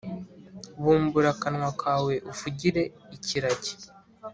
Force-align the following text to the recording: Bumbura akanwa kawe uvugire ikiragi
Bumbura 0.81 1.29
akanwa 1.35 1.69
kawe 1.81 2.13
uvugire 2.31 2.83
ikiragi 3.15 3.73